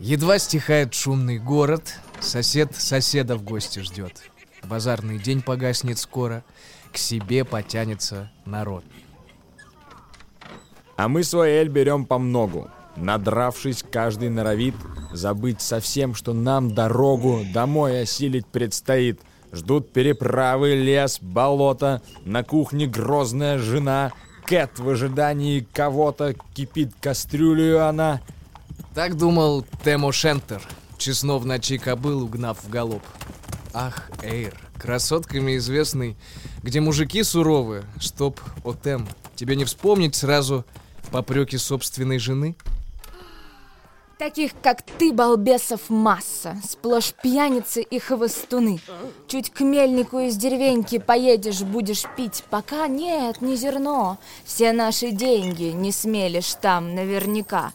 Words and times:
Едва 0.00 0.38
стихает 0.38 0.94
шумный 0.94 1.38
город, 1.38 1.92
сосед 2.20 2.74
соседа 2.74 3.36
в 3.36 3.42
гости 3.42 3.80
ждет. 3.80 4.22
Базарный 4.64 5.18
день 5.18 5.42
погаснет 5.42 5.98
скоро, 5.98 6.42
к 6.90 6.96
себе 6.96 7.44
потянется 7.44 8.30
народ. 8.46 8.82
А 10.96 11.06
мы 11.06 11.22
свой 11.22 11.50
эль 11.50 11.68
берем 11.68 12.06
по 12.06 12.18
многу. 12.18 12.70
Надравшись, 12.96 13.84
каждый 13.92 14.30
норовит 14.30 14.74
забыть 15.12 15.60
совсем, 15.60 16.14
что 16.14 16.32
нам 16.32 16.74
дорогу 16.74 17.42
домой 17.52 18.00
осилить 18.00 18.46
предстоит. 18.46 19.20
Ждут 19.52 19.92
переправы, 19.92 20.76
лес, 20.76 21.18
болото, 21.20 22.00
на 22.24 22.42
кухне 22.42 22.86
грозная 22.86 23.58
жена. 23.58 24.12
Кэт 24.46 24.78
в 24.78 24.88
ожидании 24.88 25.60
кого-то, 25.60 26.34
кипит 26.54 26.94
кастрюлю 27.02 27.86
она. 27.86 28.22
Так 29.00 29.16
думал 29.16 29.64
Темо 29.82 30.12
Шентер, 30.12 30.60
честно 30.98 31.38
в 31.38 31.46
ночи 31.46 31.78
кобыл 31.78 32.22
угнав 32.24 32.62
в 32.62 32.68
галоп. 32.68 33.00
Ах, 33.72 34.10
Эйр, 34.22 34.54
красотками 34.78 35.56
известный, 35.56 36.18
где 36.62 36.82
мужики 36.82 37.22
суровы, 37.22 37.84
чтоб, 37.98 38.38
о 38.62 38.74
Тем, 38.74 39.08
тебе 39.36 39.56
не 39.56 39.64
вспомнить 39.64 40.16
сразу 40.16 40.66
попреки 41.10 41.56
собственной 41.56 42.18
жены? 42.18 42.56
Таких, 44.18 44.52
как 44.62 44.82
ты, 44.82 45.14
балбесов, 45.14 45.88
масса. 45.88 46.60
Сплошь 46.62 47.14
пьяницы 47.22 47.80
и 47.80 47.98
хвостуны. 47.98 48.80
Чуть 49.28 49.48
к 49.48 49.60
мельнику 49.60 50.18
из 50.18 50.36
деревеньки 50.36 50.98
поедешь, 50.98 51.62
будешь 51.62 52.04
пить. 52.18 52.44
Пока 52.50 52.86
нет, 52.86 53.40
не 53.40 53.56
зерно. 53.56 54.18
Все 54.44 54.72
наши 54.72 55.10
деньги 55.10 55.72
не 55.72 55.90
смелишь 55.90 56.52
там 56.60 56.94
наверняка. 56.94 57.72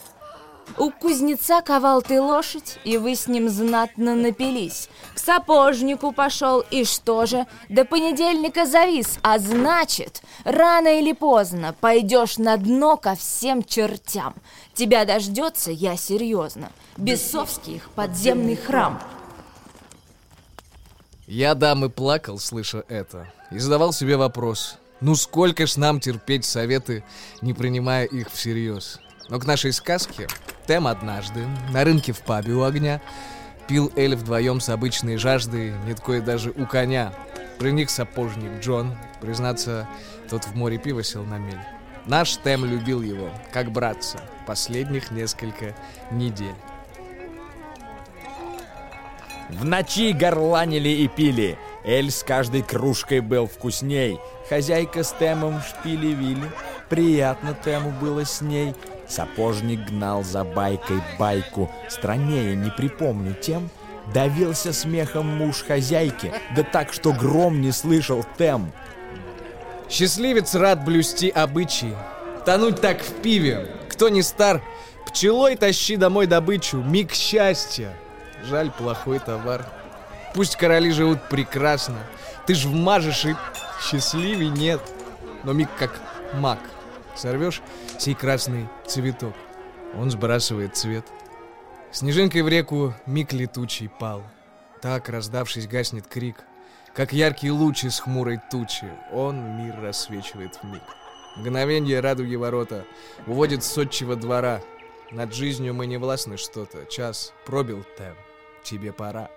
У 0.78 0.92
кузнеца 0.92 1.62
ковал 1.62 2.02
ты 2.02 2.20
лошадь, 2.20 2.80
и 2.84 2.98
вы 2.98 3.16
с 3.16 3.28
ним 3.28 3.48
знатно 3.50 4.14
напились. 4.14 4.90
К 5.14 5.20
сапожнику 5.20 6.12
пошел, 6.12 6.60
и 6.70 6.84
что 6.84 7.26
же? 7.26 7.46
До 7.70 7.86
понедельника 7.86 8.66
завис, 8.66 9.18
а 9.22 9.40
значит, 9.40 10.22
рано 10.44 11.00
или 11.00 11.14
поздно 11.14 11.74
пойдешь 11.80 12.38
на 12.38 12.58
дно 12.58 12.98
ко 12.98 13.16
всем 13.16 13.64
чертям. 13.64 14.36
Тебя 14.74 15.06
дождется, 15.06 15.72
я 15.72 15.96
серьезно, 15.96 16.72
бесовский 16.98 17.76
их 17.78 17.90
подземный 17.92 18.58
храм. 18.58 19.02
Я 21.26 21.56
дам 21.56 21.86
и 21.86 21.90
плакал, 21.90 22.38
слыша 22.38 22.84
это, 22.90 23.32
и 23.50 23.60
задавал 23.60 23.94
себе 23.94 24.18
вопрос. 24.18 24.78
Ну 25.00 25.16
сколько 25.16 25.66
ж 25.66 25.78
нам 25.78 26.00
терпеть 26.02 26.44
советы, 26.44 27.04
не 27.42 27.54
принимая 27.54 28.06
их 28.06 28.30
всерьез? 28.30 29.00
Но 29.30 29.40
к 29.40 29.46
нашей 29.46 29.74
сказке 29.74 30.28
Тем 30.68 30.88
однажды 30.88 31.46
на 31.72 31.84
рынке 31.84 32.12
в 32.12 32.22
пабе 32.22 32.54
у 32.54 32.64
огня 32.64 33.02
пил 33.68 33.92
Эль 33.96 34.16
вдвоем 34.16 34.60
с 34.60 34.70
обычной 34.70 35.18
жаждой, 35.18 35.74
нет 35.86 36.00
кое 36.00 36.22
даже 36.22 36.52
у 36.52 36.66
коня. 36.66 37.14
При 37.60 37.72
них 37.72 37.90
сапожник 37.90 38.62
Джон, 38.62 38.96
признаться, 39.22 39.88
тот 40.30 40.46
в 40.46 40.56
море 40.56 40.78
пива 40.78 41.04
сел 41.04 41.24
на 41.24 41.38
мель. 41.38 41.60
Наш 42.06 42.38
Тем 42.38 42.66
любил 42.66 43.02
его, 43.02 43.30
как 43.52 43.72
братца, 43.72 44.20
последних 44.46 45.12
несколько 45.12 45.76
недель. 46.12 46.56
В 49.50 49.64
ночи 49.64 50.12
горланили 50.12 50.90
и 50.90 51.08
пили. 51.08 51.58
Эль 51.84 52.10
с 52.10 52.24
каждой 52.24 52.64
кружкой 52.64 53.20
был 53.20 53.46
вкусней. 53.48 54.20
Хозяйка 54.50 55.04
с 55.04 55.14
Темом 55.14 55.62
шпили-вили. 55.62 56.52
Приятно 56.90 57.56
Тему 57.64 57.92
было 57.92 58.26
с 58.26 58.42
ней. 58.42 58.74
Сапожник 59.08 59.88
гнал 59.88 60.24
за 60.24 60.44
байкой 60.44 61.02
байку. 61.20 61.72
Страннее 61.90 62.56
не 62.56 62.72
припомню 62.72 63.34
тем. 63.34 63.70
Давился 64.14 64.74
смехом 64.74 65.28
муж 65.28 65.64
хозяйки. 65.64 66.32
Да 66.56 66.64
так, 66.64 66.94
что 66.94 67.12
гром 67.12 67.62
не 67.62 67.72
слышал 67.72 68.26
Тем. 68.38 68.72
Счастливец 69.90 70.56
рад 70.56 70.84
блюсти 70.84 71.30
обычаи, 71.30 71.96
тонуть 72.46 72.82
так 72.82 73.02
в 73.02 73.14
пиве. 73.22 73.68
Кто 73.90 74.10
не 74.10 74.24
стар, 74.24 74.62
пчелой 75.06 75.56
тащи 75.56 75.96
домой 75.96 76.28
добычу, 76.28 76.78
миг 76.78 77.14
счастья. 77.14 77.94
Жаль, 78.44 78.72
плохой 78.72 79.20
товар. 79.20 79.66
Пусть 80.34 80.56
короли 80.56 80.92
живут 80.92 81.30
прекрасно, 81.30 81.98
ты 82.46 82.56
ж 82.56 82.66
вмажешь 82.66 83.26
и 83.26 83.36
счастливей 83.82 84.50
нет. 84.50 84.82
Но 85.44 85.54
миг 85.54 85.70
как 85.78 86.00
маг. 86.34 86.60
Сорвешь 87.16 87.62
сей 87.98 88.14
красный 88.14 88.68
цветок, 88.86 89.34
он 89.96 90.12
сбрасывает 90.12 90.76
цвет. 90.76 91.06
Снежинкой 91.92 92.42
в 92.42 92.48
реку 92.48 92.94
миг 93.06 93.32
летучий 93.34 93.90
пал. 93.90 94.24
Так, 94.82 95.10
раздавшись, 95.10 95.68
гаснет 95.68 96.08
крик— 96.08 96.44
как 96.96 97.12
яркий 97.12 97.52
луч 97.52 97.84
из 97.84 98.00
хмурой 98.00 98.40
тучи, 98.50 98.90
он 99.12 99.58
мир 99.58 99.78
рассвечивает 99.82 100.56
в 100.56 100.64
миг. 100.64 100.82
Мгновенье 101.36 102.00
радуги 102.00 102.36
ворота 102.36 102.86
уводит 103.28 103.66
с 103.66 103.78
отчего 103.78 104.16
двора. 104.16 104.62
Над 105.12 105.34
жизнью 105.34 105.74
мы 105.74 105.88
не 105.88 105.98
властны 105.98 106.38
что-то. 106.38 106.86
Час 106.86 107.34
пробил 107.46 107.86
Тем, 107.98 108.16
тебе 108.64 108.94
пора. 108.94 109.30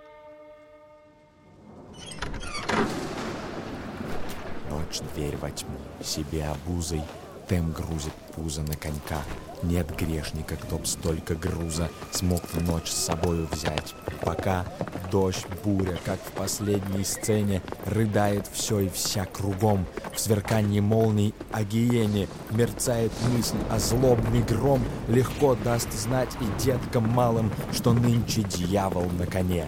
Ночь 4.69 5.01
дверь 5.13 5.35
во 5.35 5.51
тьму, 5.51 5.77
себе 6.01 6.45
обузой 6.45 7.03
Тем 7.49 7.71
грузит 7.71 8.13
пузо 8.35 8.61
на 8.61 8.75
конька. 8.75 9.23
Нет 9.63 9.87
грешника, 9.97 10.55
кто 10.55 10.77
б 10.77 10.85
столько 10.85 11.33
груза 11.33 11.89
смог 12.11 12.43
в 12.53 12.61
ночь 12.61 12.91
с 12.91 13.05
собою 13.05 13.47
взять. 13.51 13.95
Пока 14.21 14.65
дождь, 15.11 15.47
буря, 15.63 15.97
как 16.05 16.19
в 16.19 16.31
последней 16.33 17.03
сцене, 17.03 17.63
рыдает 17.87 18.45
все 18.53 18.81
и 18.81 18.89
вся 18.89 19.25
кругом. 19.25 19.87
В 20.13 20.19
сверкании 20.19 20.79
молний 20.79 21.33
о 21.51 21.63
гиене 21.63 22.27
мерцает 22.51 23.11
мысль 23.33 23.57
о 23.71 23.79
злобный 23.79 24.43
гром. 24.43 24.83
Легко 25.07 25.55
даст 25.55 25.91
знать 25.91 26.37
и 26.41 26.63
деткам 26.63 27.09
малым, 27.09 27.51
что 27.73 27.93
нынче 27.93 28.43
дьявол 28.43 29.09
на 29.17 29.25
коне. 29.25 29.65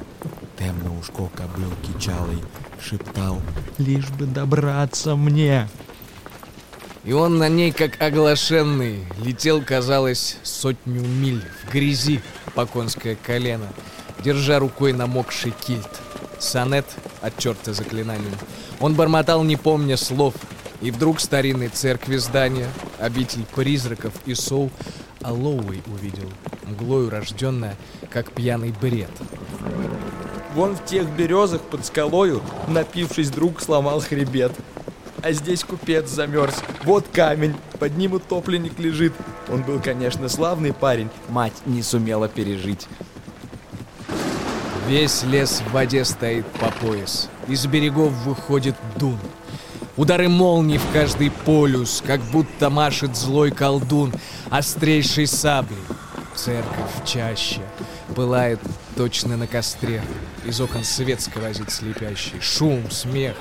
Темно 0.60 0.96
ушко 1.00 1.28
кобылки 1.36 2.00
чалой 2.00 2.44
шептал, 2.80 3.40
лишь 3.80 4.10
бы 4.10 4.28
добраться 4.28 5.16
мне. 5.16 5.68
И 7.04 7.14
он 7.14 7.40
на 7.40 7.50
ней, 7.50 7.72
как 7.72 8.00
оглашенный, 8.00 9.06
летел, 9.24 9.64
казалось, 9.64 10.38
сотню 10.44 11.02
миль 11.02 11.44
в 11.64 11.72
грязи 11.72 12.22
по 12.54 12.68
конское 12.68 13.16
колено, 13.16 13.68
держа 14.24 14.60
рукой 14.60 14.94
намокший 14.94 15.52
кильт. 15.66 15.90
Сонет 16.40 16.86
от 17.22 17.38
черта 17.38 17.74
заклинанием. 17.74 18.36
Он 18.80 18.94
бормотал, 18.94 19.44
не 19.44 19.56
помня 19.56 19.98
слов, 19.98 20.36
и 20.82 20.92
вдруг 20.92 21.20
старинной 21.20 21.70
церкви 21.70 22.18
здания, 22.18 22.68
обитель 23.00 23.46
призраков 23.56 24.14
и 24.26 24.36
сов, 24.36 24.72
Алоуэй 25.22 25.82
увидел, 25.86 26.30
мглою 26.66 27.10
рожденная, 27.10 27.78
как 28.10 28.32
пьяный 28.32 28.74
бред. 28.80 29.12
Вон 30.56 30.76
в 30.76 30.86
тех 30.86 31.08
березах 31.10 31.62
под 31.62 31.86
скалою, 31.86 32.42
напившись, 32.68 33.30
друг 33.30 33.62
сломал 33.62 34.02
хребет 34.02 34.52
а 35.22 35.32
здесь 35.32 35.64
купец 35.64 36.10
замерз. 36.10 36.56
Вот 36.84 37.06
камень, 37.12 37.56
под 37.80 37.98
ним 37.98 38.14
утопленник 38.14 38.80
лежит. 38.80 39.14
Он 39.50 39.64
был, 39.64 39.80
конечно, 39.80 40.30
славный 40.30 40.74
парень, 40.74 41.10
мать 41.30 41.54
не 41.66 41.82
сумела 41.82 42.28
пережить. 42.28 42.88
Весь 44.88 45.24
лес 45.24 45.62
в 45.66 45.72
воде 45.72 46.04
стоит 46.04 46.46
по 46.46 46.72
пояс. 46.72 47.30
Из 47.48 47.66
берегов 47.66 48.12
выходит 48.26 48.76
дун. 48.98 49.20
Удары 49.98 50.30
молний 50.30 50.78
в 50.78 50.92
каждый 50.94 51.32
полюс, 51.32 52.02
как 52.06 52.22
будто 52.22 52.70
машет 52.70 53.16
злой 53.16 53.52
колдун 53.52 54.14
острейшей 54.50 55.28
саблей. 55.28 55.78
Церковь 56.36 57.06
чаще 57.06 57.62
пылает 58.16 58.60
точно 58.96 59.38
на 59.38 59.48
костре. 59.48 60.02
Из 60.44 60.60
окон 60.60 60.84
свет 60.84 61.22
сквозит 61.22 61.72
слепящий. 61.72 62.40
Шум, 62.40 62.90
смех 62.90 63.36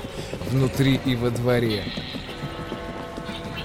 внутри 0.51 0.99
и 1.05 1.15
во 1.15 1.31
дворе. 1.31 1.83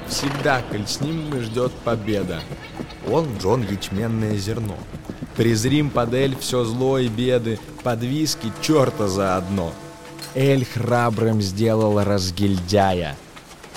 Всегда, 0.08 0.62
коль 0.70 0.86
с 0.86 1.00
ним 1.00 1.28
мы 1.28 1.42
ждет 1.42 1.72
победа. 1.84 2.40
Он 3.10 3.36
Джон 3.38 3.62
ячменное 3.62 4.36
зерно. 4.36 4.76
Презрим 5.36 5.90
под 5.90 6.14
Эль 6.14 6.36
все 6.38 6.64
зло 6.64 6.98
и 6.98 7.08
беды, 7.08 7.58
под 7.82 8.02
виски 8.02 8.50
черта 8.62 9.06
заодно. 9.06 9.74
Эль 10.34 10.64
храбрым 10.64 11.42
сделал 11.42 12.02
разгильдяя. 12.02 13.16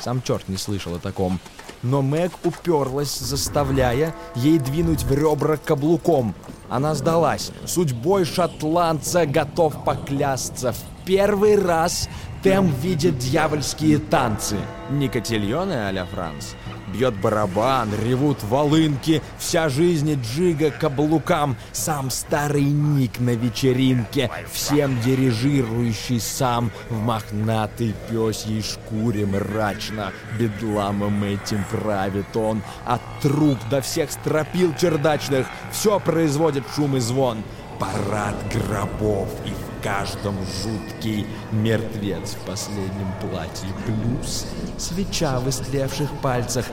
Сам 0.02 0.22
черт 0.22 0.48
не 0.48 0.58
слышал 0.58 0.96
о 0.96 1.00
таком. 1.00 1.40
Но 1.82 2.02
Мэг 2.02 2.32
уперлась, 2.44 3.18
заставляя 3.18 4.14
ей 4.36 4.60
двинуть 4.60 5.04
в 5.04 5.14
ребра 5.14 5.58
каблуком. 5.58 6.36
Она 6.70 6.94
сдалась. 6.94 7.52
Судьбой 7.66 8.26
шотландца 8.26 9.26
готов 9.26 9.84
поклясться. 9.84 10.74
В 10.74 11.06
первый 11.06 11.58
раз 11.58 12.10
Тем 12.44 12.72
видит 12.82 13.18
дьявольские 13.18 13.98
танцы. 13.98 14.56
Не 14.90 15.10
котельоны 15.10 15.74
а-ля 15.88 16.06
Франц, 16.06 16.54
Бьет 16.94 17.16
барабан, 17.20 17.90
ревут 18.04 18.44
волынки, 18.44 19.22
вся 19.38 19.70
жизнь 19.70 20.20
джига 20.22 20.72
каблукам, 20.72 21.56
сам 21.72 22.10
старый 22.10 22.64
ник 22.64 23.20
на 23.20 23.32
вечеринке, 23.32 24.32
всем 24.52 25.00
дирижирующий 25.02 26.20
сам, 26.20 26.72
в 26.90 27.00
мохнатой 27.00 27.94
пёсьей 28.10 28.64
шкуре 28.64 29.26
мрачно, 29.26 30.12
бедламом 30.40 31.24
этим 31.24 31.64
правит 31.70 32.36
он, 32.36 32.64
от 32.86 33.02
труб 33.22 33.58
до 33.70 33.82
всех 33.82 34.12
стропил 34.12 34.74
чердачных, 34.76 35.46
все 35.72 36.00
производит 36.00 36.64
шум 36.76 36.98
и 36.98 37.00
звон. 37.00 37.44
Парад 37.80 38.36
гробов 38.52 39.30
и 39.46 39.54
каждом 39.84 40.36
жуткий 40.64 41.26
мертвец 41.52 42.36
в 42.36 42.46
последнем 42.46 43.12
платье. 43.22 43.68
Плюс 43.86 44.46
свеча 44.78 45.40
в 45.40 45.50
истлевших 45.50 46.10
пальцах, 46.22 46.66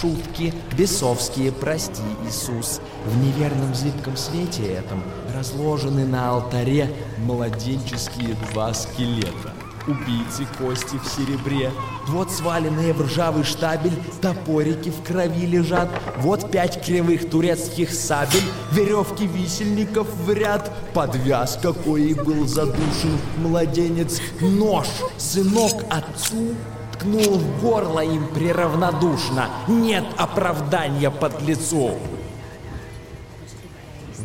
шутки 0.00 0.54
бесовские, 0.76 1.52
прости, 1.52 2.02
Иисус. 2.26 2.80
В 3.04 3.16
неверном 3.18 3.74
зыбком 3.74 4.16
свете 4.16 4.74
этом 4.74 5.02
разложены 5.34 6.06
на 6.06 6.30
алтаре 6.30 6.90
младенческие 7.18 8.36
два 8.52 8.72
скелета 8.74 9.52
убийцы 9.86 10.46
кости 10.58 10.96
в 10.96 11.06
серебре. 11.06 11.70
Вот 12.08 12.30
сваленные 12.30 12.92
в 12.92 13.02
ржавый 13.02 13.44
штабель, 13.44 13.96
топорики 14.20 14.90
в 14.90 15.02
крови 15.02 15.46
лежат. 15.46 15.88
Вот 16.18 16.50
пять 16.50 16.84
кривых 16.84 17.28
турецких 17.30 17.90
сабель, 17.92 18.44
веревки 18.72 19.26
висельников 19.26 20.08
в 20.14 20.32
ряд. 20.32 20.72
Подвяз, 20.94 21.58
какой 21.60 22.02
и 22.10 22.14
был 22.14 22.46
задушен 22.46 23.18
младенец. 23.38 24.20
Нож, 24.40 24.88
сынок 25.18 25.84
отцу 25.90 26.54
ткнул 26.92 27.38
в 27.38 27.60
горло 27.60 28.00
им 28.00 28.28
приравнодушно. 28.28 29.50
Нет 29.66 30.04
оправдания 30.16 31.10
под 31.10 31.42
лицу. 31.42 31.98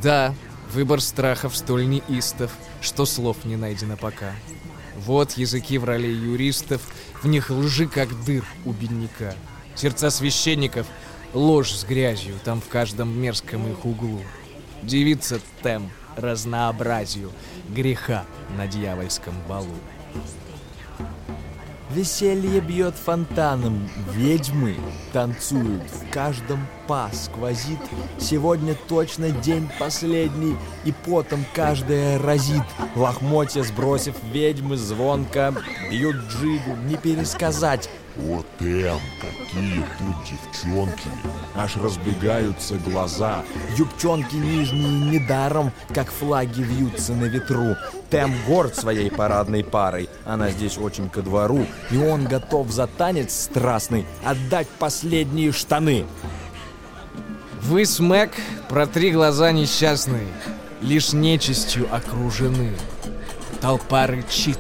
Да, 0.02 0.36
выбор 0.74 1.02
страхов 1.02 1.58
столь 1.58 1.88
неистов, 1.88 2.52
что 2.82 3.06
слов 3.06 3.38
не 3.46 3.56
найдено 3.56 3.98
пока. 3.98 4.32
Вот 5.08 5.38
языки 5.38 5.78
в 5.78 5.86
роли 5.86 6.08
юристов, 6.08 6.82
в 7.24 7.28
них 7.28 7.50
лжи, 7.50 7.88
как 7.88 8.10
дыр 8.26 8.44
у 8.66 8.74
бедняка. 8.74 9.34
Сердца 9.74 10.10
священников— 10.10 10.86
ложь 11.34 11.72
с 11.72 11.86
грязью, 11.86 12.36
там 12.44 12.60
в 12.60 12.68
каждом 12.68 13.18
мерзком 13.18 13.72
их 13.72 13.86
углу. 13.86 14.22
Девица 14.84 15.40
тем 15.64 15.90
разнообразию 16.18 17.32
греха 17.70 18.26
на 18.58 18.68
дьявольском 18.68 19.34
балу. 19.48 19.78
Веселье 21.98 22.62
бьет 22.62 22.94
фонтаном, 22.94 23.90
ведьмы 24.14 24.76
танцуют, 25.14 25.82
в 25.90 26.14
каждом 26.14 26.68
па 26.86 27.10
сквозит. 27.12 27.80
Сегодня 28.20 28.76
точно 28.88 29.32
день 29.32 29.68
последний, 29.80 30.56
и 30.86 30.92
потом 30.92 31.44
каждая 31.56 32.22
разит. 32.22 32.62
Лохмотья 32.96 33.64
сбросив 33.64 34.14
ведьмы 34.32 34.78
звонко, 34.78 35.56
бьют 35.90 36.18
джигу, 36.30 36.76
не 36.86 36.98
пересказать. 36.98 37.90
Вот 38.18 38.46
Эм, 38.60 39.00
какие 39.22 39.84
тут 39.98 40.16
девчонки. 40.26 41.10
Аж 41.56 41.78
разбегаются 41.78 42.76
глаза. 42.76 43.44
Юбчонки 43.78 44.36
нижние 44.36 45.20
недаром, 45.20 45.72
как 45.94 46.12
флаги 46.12 46.62
вьются 46.62 47.14
на 47.14 47.26
ветру. 47.26 47.76
Тем 48.10 48.34
горд 48.48 48.76
своей 48.76 49.12
парадной 49.12 49.64
парой. 49.64 50.10
Она 50.26 50.50
здесь 50.50 50.78
очень 50.78 51.10
ко 51.10 51.22
двору. 51.22 51.66
И 51.92 51.98
он 51.98 52.26
готов 52.26 52.72
за 52.72 52.88
танец 52.88 53.34
страстный 53.34 54.06
отдать 54.26 54.68
последние 54.80 55.52
штаны. 55.52 56.06
Вы, 57.62 57.86
Смэк, 57.86 58.32
протри 58.70 59.12
глаза 59.12 59.52
несчастные, 59.52 60.28
лишь 60.82 61.14
нечистью 61.14 61.88
окружены. 61.94 62.72
Толпа 63.62 64.08
рычит, 64.08 64.60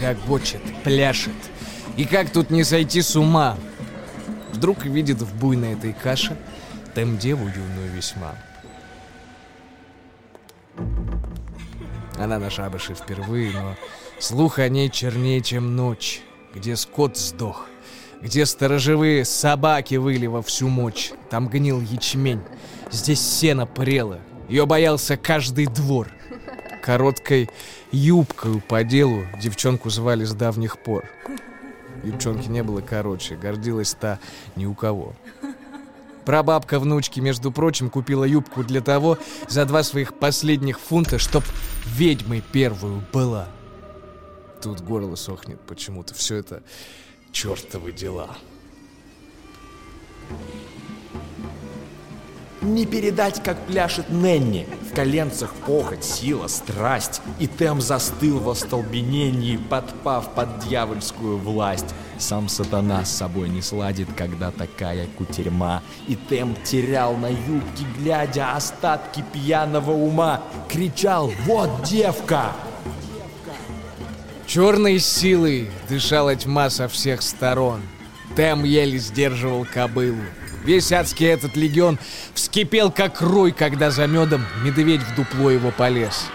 гогочет, 0.00 0.62
пляшет. 0.82 1.32
И 1.98 2.04
как 2.04 2.30
тут 2.30 2.50
не 2.50 2.62
сойти 2.62 3.02
с 3.02 3.16
ума? 3.16 3.56
Вдруг 4.52 4.84
видит 4.84 5.20
в 5.20 5.36
буйной 5.36 5.72
этой 5.72 5.92
каше 5.92 6.36
тем 6.94 7.18
деву 7.18 7.44
юную 7.44 7.90
весьма. 7.92 8.36
Она 12.16 12.38
на 12.38 12.50
шабаше 12.50 12.94
впервые, 12.94 13.50
но 13.50 13.74
слух 14.20 14.60
о 14.60 14.68
ней 14.68 14.90
чернее, 14.90 15.40
чем 15.40 15.74
ночь, 15.74 16.22
где 16.54 16.76
скот 16.76 17.16
сдох, 17.16 17.66
где 18.22 18.46
сторожевые 18.46 19.24
собаки 19.24 19.96
выли 19.96 20.26
во 20.26 20.40
всю 20.40 20.68
мочь, 20.68 21.12
там 21.30 21.48
гнил 21.48 21.80
ячмень, 21.80 22.42
здесь 22.92 23.20
сено 23.20 23.66
прело, 23.66 24.20
ее 24.48 24.66
боялся 24.66 25.16
каждый 25.16 25.66
двор. 25.66 26.08
Короткой 26.80 27.50
юбкою 27.90 28.60
по 28.60 28.84
делу 28.84 29.24
девчонку 29.40 29.90
звали 29.90 30.24
с 30.24 30.32
давних 30.32 30.78
пор. 30.78 31.04
Юбчонки 32.04 32.48
не 32.48 32.62
было 32.62 32.80
короче, 32.80 33.36
гордилась 33.36 33.94
та 33.94 34.18
ни 34.56 34.66
у 34.66 34.74
кого. 34.74 35.14
Прабабка 36.24 36.78
внучки, 36.78 37.20
между 37.20 37.50
прочим, 37.50 37.88
купила 37.88 38.24
юбку 38.24 38.62
для 38.62 38.82
того 38.82 39.18
за 39.48 39.64
два 39.64 39.82
своих 39.82 40.14
последних 40.14 40.78
фунта, 40.78 41.18
чтоб 41.18 41.42
ведьмой 41.86 42.42
первую 42.52 43.02
была. 43.12 43.48
Тут 44.62 44.80
горло 44.82 45.14
сохнет 45.14 45.60
почему-то. 45.62 46.14
Все 46.14 46.36
это 46.36 46.62
чертовы 47.32 47.92
дела. 47.92 48.36
Не 52.60 52.86
передать, 52.86 53.40
как 53.42 53.56
пляшет 53.66 54.10
Ненни. 54.10 54.66
В 54.90 54.94
коленцах 54.94 55.54
похоть, 55.66 56.02
сила, 56.04 56.48
страсть. 56.48 57.20
И 57.38 57.46
Тем 57.46 57.80
застыл 57.80 58.40
в 58.40 58.50
остолбенении, 58.50 59.56
подпав 59.56 60.34
под 60.34 60.58
дьявольскую 60.60 61.38
власть. 61.38 61.94
Сам 62.18 62.48
сатана 62.48 63.04
с 63.04 63.16
собой 63.16 63.48
не 63.48 63.62
сладит, 63.62 64.08
когда 64.16 64.50
такая 64.50 65.06
кутерьма. 65.16 65.82
И 66.08 66.18
Тем 66.28 66.56
терял 66.64 67.16
на 67.16 67.28
юбке, 67.28 67.84
глядя 67.96 68.56
остатки 68.56 69.24
пьяного 69.32 69.92
ума. 69.92 70.42
Кричал 70.68 71.32
«Вот 71.44 71.84
девка!» 71.84 72.52
Черной 74.48 74.98
силой 74.98 75.70
дышала 75.88 76.34
тьма 76.34 76.70
со 76.70 76.88
всех 76.88 77.22
сторон. 77.22 77.82
Тем 78.34 78.64
еле 78.64 78.98
сдерживал 78.98 79.64
кобылу. 79.64 80.22
Весь 80.68 80.92
адский 80.92 81.28
этот 81.28 81.56
легион 81.56 81.98
вскипел 82.34 82.90
как 82.90 83.22
рой, 83.22 83.52
когда 83.52 83.90
за 83.90 84.06
медом 84.06 84.44
медведь 84.62 85.00
в 85.00 85.14
дупло 85.14 85.50
его 85.50 85.70
полез. 85.70 86.26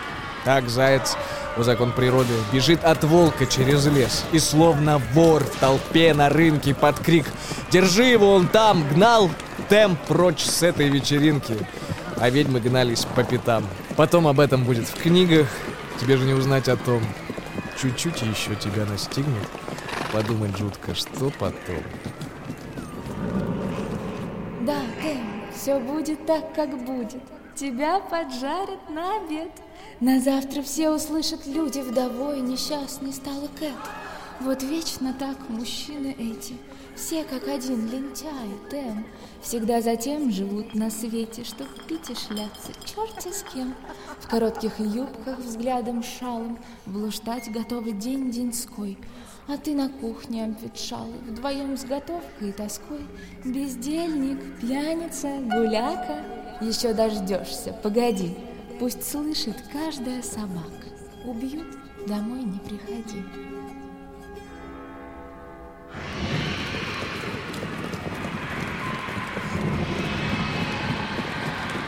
Так 0.43 0.69
заяц, 0.69 1.15
по 1.55 1.61
закон 1.61 1.91
природы, 1.91 2.33
бежит 2.51 2.83
от 2.83 3.03
волка 3.03 3.45
через 3.45 3.85
лес. 3.85 4.23
И 4.31 4.39
словно 4.39 4.97
вор 5.13 5.43
в 5.43 5.55
толпе 5.59 6.15
на 6.15 6.29
рынке 6.29 6.73
под 6.73 6.97
крик 6.97 7.27
«Держи 7.69 8.05
его, 8.05 8.33
он 8.33 8.47
там!» 8.47 8.83
гнал 8.89 9.29
темп 9.69 9.99
прочь 10.07 10.43
с 10.43 10.63
этой 10.63 10.89
вечеринки. 10.89 11.55
А 12.17 12.31
ведьмы 12.31 12.59
гнались 12.59 13.05
по 13.15 13.23
пятам. 13.23 13.63
Потом 13.97 14.25
об 14.25 14.39
этом 14.39 14.63
будет 14.63 14.87
в 14.87 14.99
книгах. 14.99 15.47
Тебе 16.01 16.17
же 16.17 16.25
не 16.25 16.33
узнать 16.33 16.69
о 16.69 16.75
том. 16.75 17.03
Чуть-чуть 17.79 18.23
еще 18.23 18.55
тебя 18.55 18.85
настигнет. 18.85 19.47
Подумать 20.11 20.57
жутко, 20.57 20.95
что 20.95 21.31
потом. 21.37 21.83
Все 25.63 25.79
будет 25.79 26.25
так, 26.25 26.53
как 26.53 26.77
будет. 26.83 27.21
Тебя 27.55 28.01
поджарят 28.01 28.89
на 28.89 29.15
обед. 29.15 29.49
На 30.01 30.19
завтра 30.19 30.61
все 30.61 30.89
услышат 30.89 31.47
люди, 31.47 31.79
вдовой 31.79 32.41
несчастной 32.41 33.13
стала 33.13 33.47
Кэт. 33.57 33.71
Вот 34.41 34.61
вечно 34.61 35.13
так 35.17 35.37
мужчины 35.47 36.13
эти, 36.19 36.55
все 36.97 37.23
как 37.23 37.47
один 37.47 37.89
лентяи, 37.89 38.57
Тэм, 38.69 39.05
всегда 39.41 39.79
затем 39.79 40.31
живут 40.31 40.73
на 40.73 40.89
свете, 40.89 41.45
чтоб 41.45 41.67
пить 41.87 42.09
и 42.09 42.15
шляться, 42.15 42.73
черти 42.83 43.31
с 43.31 43.45
кем. 43.53 43.73
В 44.19 44.27
коротких 44.27 44.81
юбках, 44.81 45.39
взглядом 45.39 46.03
шалом, 46.03 46.59
блуждать 46.85 47.49
готовы 47.49 47.93
день-деньской. 47.93 48.97
А 49.47 49.57
ты 49.57 49.75
на 49.75 49.89
кухне 49.89 50.45
обветшалый, 50.45 51.19
вдвоем 51.27 51.77
с 51.77 51.83
готовкой 51.83 52.49
и 52.49 52.51
тоской. 52.53 53.01
Бездельник, 53.43 54.39
пьяница, 54.59 55.37
гуляка, 55.41 56.23
еще 56.61 56.93
дождешься, 56.93 57.73
погоди. 57.83 58.37
Пусть 58.79 59.03
слышит 59.03 59.57
каждая 59.71 60.21
собака. 60.21 60.87
Убьют, 61.25 61.67
домой 62.07 62.43
не 62.43 62.59
приходи. 62.59 63.23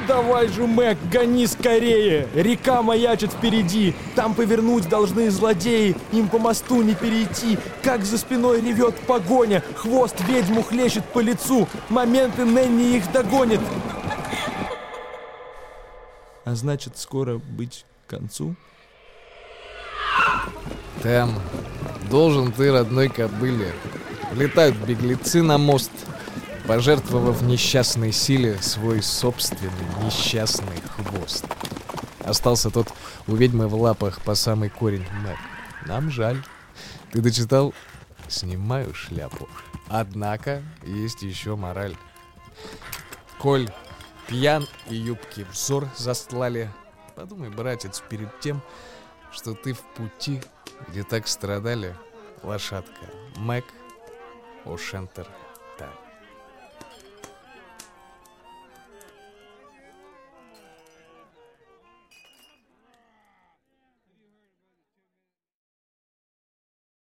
Давай 0.08 0.48
же, 0.48 0.68
Мэг, 0.68 0.98
гони 1.12 1.48
скорее! 1.48 2.28
Река 2.36 2.82
маячит 2.82 3.32
впереди, 3.32 3.96
там 4.16 4.36
повернуть 4.36 4.88
должны 4.88 5.32
злодеи, 5.32 5.96
им 6.12 6.28
по 6.28 6.38
мосту 6.38 6.82
не 6.84 6.94
перейти. 6.94 7.58
Как 7.82 8.04
за 8.06 8.18
спиной 8.18 8.62
ревет 8.62 8.96
погоня, 9.08 9.64
хвост 9.76 10.16
ведьму 10.28 10.62
хлещет 10.62 11.06
по 11.06 11.20
лицу, 11.20 11.68
моменты 11.90 12.46
Нэнни 12.46 12.98
их 12.98 13.12
догонит. 13.12 13.62
А 16.44 16.54
значит, 16.54 16.98
скоро 16.98 17.38
быть 17.38 17.86
концу? 18.08 18.56
Там 21.02 21.34
должен 22.10 22.52
ты, 22.52 22.72
родной 22.72 23.10
кобыле. 23.10 23.74
Летают 24.34 24.76
беглецы 24.78 25.42
на 25.42 25.58
мост, 25.58 25.92
пожертвовав 26.68 27.42
несчастной 27.44 28.12
силе 28.12 28.58
свой 28.62 29.02
собственный 29.02 30.04
несчастный 30.04 30.82
хвост. 30.82 31.46
Остался 32.24 32.72
тот 32.72 32.88
у 33.28 33.36
ведьмы 33.36 33.68
в 33.68 33.76
лапах 33.76 34.22
по 34.22 34.36
самый 34.36 34.70
корень 34.70 35.06
Мэг. 35.24 35.38
Нам 35.86 36.10
жаль. 36.10 36.44
Ты 37.12 37.22
дочитал? 37.22 37.74
Снимаю 38.28 38.94
шляпу. 38.96 39.48
Однако 39.88 40.64
есть 40.84 41.22
еще 41.22 41.56
мораль. 41.56 41.96
Коль 43.40 43.70
пьян 44.28 44.68
и 44.90 44.96
юбки 44.96 45.46
взор 45.52 45.88
застлали, 45.96 46.72
подумай, 47.16 47.50
братец, 47.50 48.02
перед 48.10 48.40
тем, 48.40 48.62
что 49.32 49.54
ты 49.54 49.74
в 49.74 49.82
пути, 49.82 50.42
где 50.88 51.04
так 51.04 51.28
страдали 51.28 51.96
лошадка 52.42 53.06
Мэг 53.36 53.66
О'Шентер 54.66 55.28
Та. 55.78 56.05